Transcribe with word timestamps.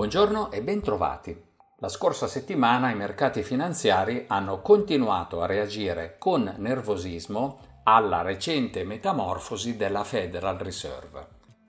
Buongiorno 0.00 0.50
e 0.50 0.62
bentrovati. 0.62 1.38
La 1.80 1.90
scorsa 1.90 2.26
settimana 2.26 2.88
i 2.88 2.94
mercati 2.94 3.42
finanziari 3.42 4.24
hanno 4.28 4.62
continuato 4.62 5.42
a 5.42 5.46
reagire 5.46 6.16
con 6.16 6.54
nervosismo 6.56 7.82
alla 7.82 8.22
recente 8.22 8.82
metamorfosi 8.84 9.76
della 9.76 10.02
Federal 10.02 10.56
Reserve. 10.56 11.26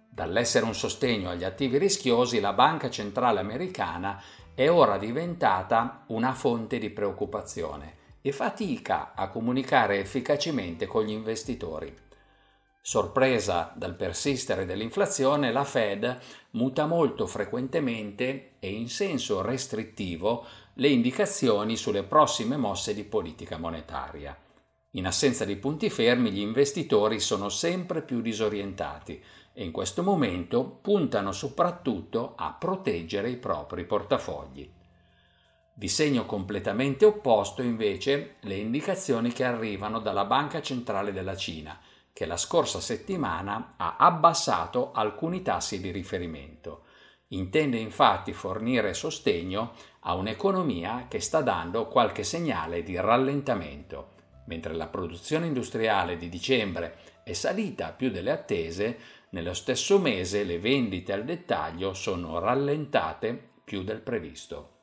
Dall'essere 0.09 0.63
un 0.63 0.73
sostegno 0.73 1.30
agli 1.30 1.44
attivi 1.44 1.77
rischiosi, 1.77 2.39
la 2.39 2.54
Banca 2.54 2.89
Centrale 2.89 3.41
Americana 3.41 4.21
è 4.55 4.70
ora 4.70 4.98
diventata 4.98 6.05
una 6.07 6.32
fonte 6.34 6.77
di 6.77 6.89
preoccupazione 6.89 7.95
e 8.21 8.32
fatica 8.32 9.11
a 9.13 9.27
comunicare 9.27 10.00
efficacemente 10.00 10.88
con 10.88 11.04
gli 11.04 11.11
investitori. 11.11 11.93
Sorpresa 12.84 13.71
dal 13.75 13.93
persistere 13.93 14.66
dell'inflazione, 14.66 15.52
la 15.52 15.63
Fed 15.63 16.17
muta 16.52 16.88
molto 16.88 17.27
frequentemente 17.27 18.54
e 18.57 18.71
in 18.71 18.90
senso 18.90 19.44
restrittivo 19.44 20.44
le 20.73 20.88
indicazioni 20.88 21.77
sulle 21.77 22.02
prossime 22.02 22.57
mosse 22.57 22.95
di 22.95 23.04
politica 23.04 23.59
monetaria. 23.59 24.35
In 24.94 25.05
assenza 25.05 25.45
di 25.45 25.57
punti 25.57 25.91
fermi, 25.91 26.31
gli 26.31 26.40
investitori 26.40 27.20
sono 27.20 27.49
sempre 27.49 28.02
più 28.02 28.20
disorientati 28.20 29.23
e 29.54 29.63
in 29.63 29.71
questo 29.71 30.02
momento 30.02 30.63
puntano 30.63 31.32
soprattutto 31.32 32.34
a 32.35 32.55
proteggere 32.59 33.29
i 33.29 33.38
propri 33.38 33.85
portafogli. 33.85 34.68
Di 35.71 35.88
segno 35.88 36.26
completamente 36.26 37.05
opposto, 37.05 37.62
invece, 37.62 38.38
le 38.40 38.55
indicazioni 38.55 39.32
che 39.32 39.43
arrivano 39.43 39.99
dalla 39.99 40.26
Banca 40.26 40.63
Centrale 40.63 41.12
della 41.13 41.35
Cina– 41.35 41.79
che 42.13 42.25
la 42.25 42.38
scorsa 42.38 42.79
settimana 42.79 43.75
ha 43.77 43.95
abbassato 43.97 44.91
alcuni 44.91 45.41
tassi 45.41 45.79
di 45.79 45.91
riferimento. 45.91 46.84
Intende 47.29 47.77
infatti 47.77 48.34
fornire 48.34 48.93
sostegno 48.93 49.73
a 50.01 50.15
un'economia 50.15 51.05
che 51.07 51.20
sta 51.20 51.41
dando 51.41 51.87
qualche 51.87 52.23
segnale 52.23 52.84
di 52.84 52.95
rallentamento. 52.99 54.20
Mentre 54.45 54.73
la 54.73 54.87
produzione 54.87 55.45
industriale 55.45 56.18
di 56.18 56.27
dicembre 56.27 56.98
è 57.23 57.34
salita 57.34 57.91
più 57.91 58.09
delle 58.12 58.31
attese, 58.31 58.98
nello 59.29 59.53
stesso 59.53 59.98
mese 59.98 60.43
le 60.43 60.59
vendite 60.59 61.13
al 61.13 61.23
dettaglio 61.23 61.93
sono 61.93 62.40
rallentate 62.40 63.49
più 63.63 63.84
del 63.84 64.01
previsto. 64.01 64.79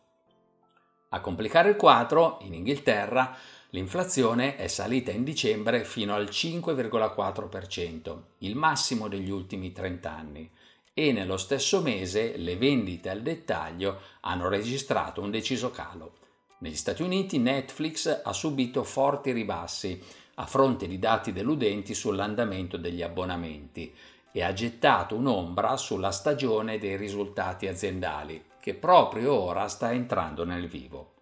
A 1.11 1.21
complicare 1.21 1.71
il 1.71 1.77
quadro, 1.77 2.39
in 2.43 2.55
Inghilterra 2.55 3.37
L'inflazione 3.73 4.57
è 4.57 4.67
salita 4.67 5.11
in 5.11 5.25
dicembre 5.25 5.85
fino 5.85 6.15
al 6.15 6.25
5,4%, 6.25 8.19
il 8.39 8.57
massimo 8.57 9.09
degli 9.09 9.29
ultimi 9.29 9.73
30 9.73 10.11
anni, 10.11 10.51
e 10.95 11.13
nello 11.13 11.37
stesso 11.37 11.83
mese 11.83 12.39
le 12.39 12.57
vendite 12.57 13.11
al 13.11 13.21
dettaglio 13.21 14.01
hanno 14.21 14.49
registrato 14.49 15.21
un 15.21 15.31
deciso 15.31 15.71
calo. 15.71 16.15
Negli 16.61 16.77
Stati 16.77 17.03
Uniti 17.03 17.39
Netflix 17.39 18.23
ha 18.25 18.33
subito 18.33 18.85
forti 18.85 19.33
ribassi 19.33 20.03
a 20.37 20.47
fronte 20.47 20.89
di 20.89 20.99
dati 20.99 21.33
deludenti 21.33 21.95
sull'andamento 21.95 22.79
degli 22.79 23.03
abbonamenti 23.03 23.95
e 24.33 24.43
ha 24.43 24.53
gettato 24.55 25.15
un'ombra 25.15 25.77
sulla 25.77 26.11
stagione 26.11 26.79
dei 26.79 26.97
risultati 26.97 27.69
aziendali, 27.69 28.43
che 28.61 28.73
proprio 28.73 29.35
ora 29.35 29.69
sta 29.69 29.93
entrando 29.93 30.45
nel 30.45 30.69
vivo. 30.69 31.13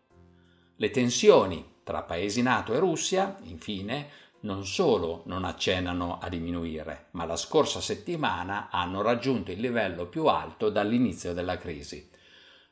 Le 0.76 0.90
tensioni 0.90 1.74
tra 1.86 2.02
Paesi 2.02 2.42
NATO 2.42 2.74
e 2.74 2.80
Russia, 2.80 3.36
infine, 3.44 4.08
non 4.40 4.66
solo 4.66 5.22
non 5.26 5.44
accennano 5.44 6.18
a 6.20 6.28
diminuire, 6.28 7.06
ma 7.12 7.24
la 7.24 7.36
scorsa 7.36 7.80
settimana 7.80 8.70
hanno 8.72 9.02
raggiunto 9.02 9.52
il 9.52 9.60
livello 9.60 10.06
più 10.06 10.26
alto 10.26 10.68
dall'inizio 10.68 11.32
della 11.32 11.56
crisi. 11.58 12.10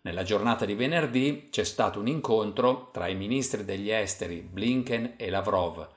Nella 0.01 0.25
giornata 0.25 0.65
di 0.65 0.75
venerdì 0.75 1.47
c'è 1.49 1.63
stato 1.63 2.01
un 2.01 2.09
incontro 2.09 2.91
tra 2.93 3.07
i 3.07 3.15
ministri 3.15 3.65
degli 3.65 3.89
esteri 3.89 4.41
Blinken 4.41 5.15
e 5.17 5.31
Lavrov, 5.31 5.89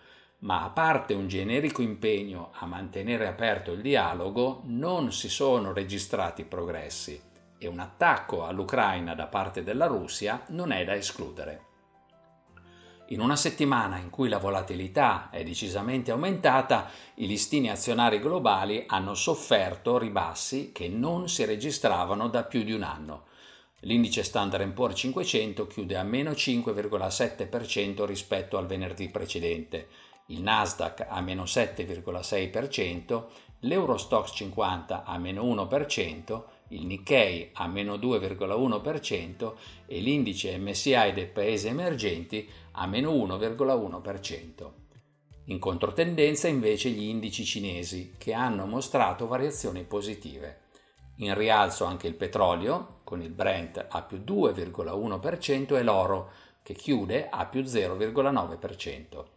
ma 0.42 0.64
a 0.64 0.70
parte 0.70 1.16
un 1.16 1.28
generico 1.28 1.82
impegno 1.82 2.52
a 2.54 2.68
mantenere 2.68 3.26
aperto 3.26 3.72
il 3.72 3.82
dialogo, 3.82 4.62
non 4.66 5.12
si 5.12 5.28
sono 5.28 5.74
registrati 5.74 6.44
progressi 6.44 7.20
e 7.58 7.66
un 7.66 7.80
attacco 7.80 8.46
all'Ucraina 8.46 9.16
da 9.16 9.26
parte 9.26 9.64
della 9.64 9.88
Russia 9.88 10.44
non 10.50 10.72
è 10.72 10.86
da 10.86 10.94
escludere. 10.94 11.67
In 13.12 13.22
una 13.22 13.38
settimana 13.38 13.98
in 14.00 14.10
cui 14.10 14.28
la 14.28 14.38
volatilità 14.38 15.30
è 15.30 15.42
decisamente 15.42 16.12
aumentata, 16.12 16.90
i 17.16 17.28
listini 17.28 17.70
azionari 17.70 18.20
globali 18.20 18.84
hanno 18.86 19.14
sofferto 19.14 19.98
ribassi 19.98 20.74
che 20.74 20.90
non 20.90 21.30
si 21.30 21.46
registravano 21.46 22.28
da 22.28 22.44
più 22.44 22.64
di 22.64 22.74
un 22.74 22.84
anno. 22.84 23.24
L'indice 23.82 24.24
Standard 24.24 24.70
Poor's 24.74 25.00
500 25.00 25.68
chiude 25.68 25.96
a 25.96 26.04
meno 26.04 26.32
5,7% 26.32 28.04
rispetto 28.04 28.58
al 28.58 28.66
venerdì 28.66 29.08
precedente, 29.08 29.88
il 30.26 30.42
Nasdaq 30.42 31.06
a 31.08 31.22
meno 31.22 31.44
7,6%, 31.44 33.24
l'Eurostox 33.60 34.34
50 34.34 35.06
a 35.06 35.18
meno 35.18 35.44
1%, 35.46 36.44
il 36.70 36.86
Nikkei 36.86 37.52
a 37.54 37.68
meno 37.68 37.96
2,1% 37.96 39.54
e 39.86 40.00
l'indice 40.00 40.58
MSI 40.58 41.12
dei 41.14 41.28
paesi 41.28 41.68
emergenti 41.68 42.50
a 42.72 42.86
meno 42.86 43.12
1,1%. 43.12 44.72
In 45.46 45.60
controtendenza 45.60 46.48
invece 46.48 46.90
gli 46.90 47.04
indici 47.04 47.46
cinesi 47.46 48.16
che 48.18 48.34
hanno 48.34 48.66
mostrato 48.66 49.28
variazioni 49.28 49.84
positive. 49.84 50.66
In 51.18 51.34
rialzo 51.36 51.86
anche 51.86 52.08
il 52.08 52.16
petrolio 52.16 53.00
con 53.04 53.22
il 53.22 53.30
Brent 53.30 53.86
a 53.90 54.02
più 54.02 54.18
2,1% 54.18 55.78
e 55.78 55.84
l'oro 55.84 56.32
che 56.62 56.74
chiude 56.74 57.30
a 57.30 57.46
più 57.46 57.62
0,9%. 57.62 59.37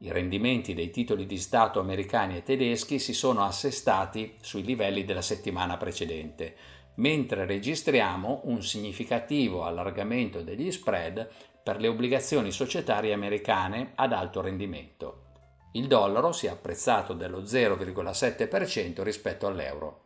I 0.00 0.12
rendimenti 0.12 0.74
dei 0.74 0.90
titoli 0.90 1.26
di 1.26 1.38
Stato 1.38 1.80
americani 1.80 2.36
e 2.36 2.44
tedeschi 2.44 3.00
si 3.00 3.12
sono 3.12 3.42
assestati 3.42 4.36
sui 4.40 4.62
livelli 4.62 5.04
della 5.04 5.22
settimana 5.22 5.76
precedente, 5.76 6.54
mentre 6.96 7.46
registriamo 7.46 8.42
un 8.44 8.62
significativo 8.62 9.64
allargamento 9.64 10.42
degli 10.42 10.70
spread 10.70 11.28
per 11.64 11.80
le 11.80 11.88
obbligazioni 11.88 12.52
societarie 12.52 13.12
americane 13.12 13.90
ad 13.96 14.12
alto 14.12 14.40
rendimento. 14.40 15.24
Il 15.72 15.88
dollaro 15.88 16.30
si 16.30 16.46
è 16.46 16.50
apprezzato 16.50 17.12
dello 17.12 17.42
0,7% 17.42 19.02
rispetto 19.02 19.48
all'euro. 19.48 20.04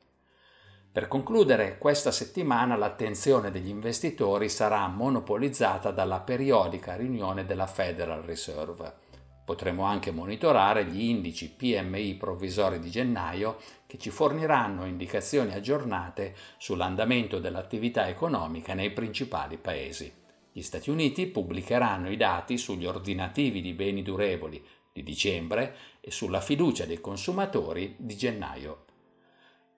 Per 0.91 1.07
concludere, 1.07 1.77
questa 1.77 2.11
settimana 2.11 2.77
l'attenzione 2.77 3.51
degli 3.51 3.69
investitori 3.69 4.49
sarà 4.49 4.87
monopolizzata 4.89 5.91
dalla 5.91 6.21
periodica 6.21 6.97
riunione 6.97 7.45
della 7.45 7.67
Federal 7.67 8.23
Reserve 8.23 9.02
Potremo 9.45 9.83
anche 9.85 10.13
monitorare 10.13 10.85
gli 10.85 11.03
indici 11.03 11.51
PMI 11.51 12.15
provvisori 12.15 12.79
di 12.79 12.91
gennaio 12.91 13.59
che 13.87 13.99
ci 13.99 14.11
forniranno 14.11 14.87
indicazioni 14.87 15.53
aggiornate 15.53 16.35
sull'andamento 16.59 17.41
dell'attività 17.41 18.09
economica 18.09 18.73
nei 18.75 18.93
principali 18.93 19.57
paesi. 19.57 20.13
Gli 20.53 20.63
Stati 20.63 20.91
Uniti 20.91 21.27
pubblicheranno 21.27 22.11
i 22.11 22.17
dati 22.17 22.57
sugli 22.57 22.87
ordinativi 22.87 23.61
di 23.61 23.73
beni 23.73 24.03
durevoli 24.03 24.65
di 24.93 25.03
dicembre 25.03 25.75
e 26.01 26.11
sulla 26.11 26.41
fiducia 26.41 26.85
dei 26.85 27.01
consumatori 27.01 27.97
di 27.99 28.17
gennaio. 28.17 28.85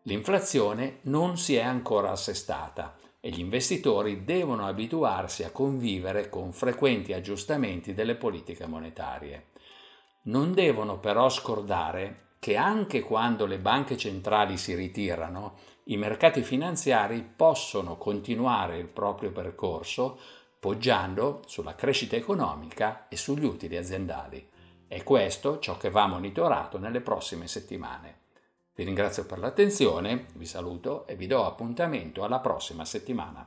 L'inflazione 0.03 0.99
non 1.03 1.39
si 1.39 1.55
è 1.55 1.63
ancora 1.63 2.11
assestata 2.11 2.97
e 3.21 3.31
gli 3.31 3.39
investitori 3.39 4.25
devono 4.25 4.67
abituarsi 4.67 5.45
a 5.45 5.51
convivere 5.51 6.29
con 6.29 6.53
frequenti 6.53 7.15
aggiustamenti 7.15 7.95
delle 7.95 8.17
politiche 8.17 8.67
monetarie. 8.67 9.47
Non 10.27 10.55
devono 10.55 10.99
però 10.99 11.29
scordare 11.29 12.33
che 12.39 12.57
anche 12.57 13.03
quando 13.03 13.47
le 13.47 13.59
banche 13.59 13.97
centrali 13.97 14.57
si 14.57 14.75
ritirano, 14.75 15.59
i 15.85 15.97
mercati 15.97 16.43
finanziari 16.43 17.23
possono 17.23 17.97
continuare 17.97 18.79
il 18.79 18.87
proprio 18.87 19.33
percorso 19.33 20.19
poggiando 20.59 21.43
sulla 21.47 21.75
crescita 21.75 22.17
economica 22.17 23.07
e 23.09 23.17
sugli 23.17 23.45
utili 23.45 23.77
aziendali. 23.77 24.49
È 24.87 25.03
questo 25.03 25.59
ciò 25.59 25.77
che 25.77 25.91
va 25.91 26.07
monitorato 26.07 26.79
nelle 26.79 27.01
prossime 27.01 27.47
settimane. 27.47 28.21
Vi 28.75 28.83
ringrazio 28.83 29.27
per 29.27 29.39
l'attenzione, 29.39 30.27
vi 30.35 30.47
saluto 30.47 31.07
e 31.07 31.17
vi 31.17 31.27
do 31.27 31.45
appuntamento 31.45 32.25
alla 32.25 32.41
prossima 32.41 32.87
settimana. 32.87 33.47